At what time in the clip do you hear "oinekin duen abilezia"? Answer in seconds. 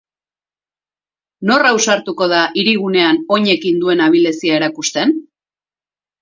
3.37-4.57